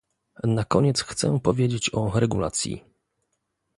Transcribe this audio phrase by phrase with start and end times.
[0.43, 2.83] Na koniec chcę powiedzieć o regulacji